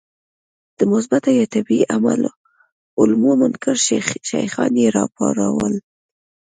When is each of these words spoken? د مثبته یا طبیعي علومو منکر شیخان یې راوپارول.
د 0.77 0.79
مثبته 0.91 1.29
یا 1.39 1.45
طبیعي 1.55 1.83
علومو 2.99 3.31
منکر 3.41 3.75
شیخان 4.29 4.71
یې 4.81 4.87
راوپارول. 4.97 5.73